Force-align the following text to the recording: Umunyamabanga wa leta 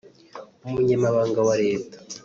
Umunyamabanga 0.65 1.39
wa 1.47 1.55
leta 1.63 1.97